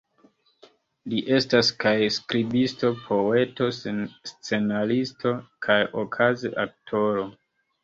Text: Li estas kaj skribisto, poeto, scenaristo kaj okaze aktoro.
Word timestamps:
Li 1.11 1.19
estas 1.35 1.69
kaj 1.83 1.93
skribisto, 2.15 2.91
poeto, 3.03 3.69
scenaristo 4.39 5.37
kaj 5.69 5.79
okaze 6.07 6.55
aktoro. 6.67 7.31